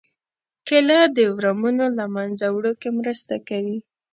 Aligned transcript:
کېله 0.67 0.99
د 1.17 1.19
ورمونو 1.37 1.85
له 1.97 2.05
منځه 2.15 2.45
وړو 2.51 2.71
کې 2.81 2.89
مرسته 2.99 3.35
کوي. 3.47 3.77